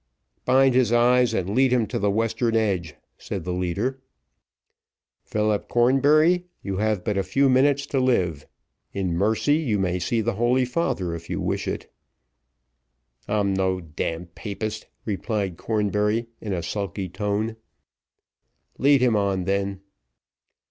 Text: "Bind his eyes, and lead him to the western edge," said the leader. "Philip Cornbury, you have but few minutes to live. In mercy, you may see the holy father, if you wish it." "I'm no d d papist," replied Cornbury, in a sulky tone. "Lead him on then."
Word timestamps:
"Bind 0.45 0.73
his 0.73 0.91
eyes, 0.91 1.31
and 1.31 1.51
lead 1.53 1.71
him 1.71 1.85
to 1.85 1.99
the 1.99 2.09
western 2.09 2.55
edge," 2.55 2.95
said 3.19 3.43
the 3.43 3.53
leader. 3.53 4.01
"Philip 5.23 5.69
Cornbury, 5.69 6.45
you 6.63 6.77
have 6.77 7.03
but 7.03 7.23
few 7.23 7.47
minutes 7.47 7.85
to 7.85 7.99
live. 7.99 8.47
In 8.93 9.13
mercy, 9.13 9.57
you 9.57 9.77
may 9.77 9.99
see 9.99 10.21
the 10.21 10.33
holy 10.33 10.65
father, 10.65 11.13
if 11.13 11.29
you 11.29 11.39
wish 11.39 11.67
it." 11.67 11.93
"I'm 13.27 13.53
no 13.53 13.79
d 13.79 14.17
d 14.17 14.25
papist," 14.33 14.87
replied 15.05 15.57
Cornbury, 15.57 16.25
in 16.41 16.51
a 16.51 16.63
sulky 16.63 17.07
tone. 17.07 17.55
"Lead 18.79 19.01
him 19.01 19.15
on 19.15 19.43
then." 19.43 19.81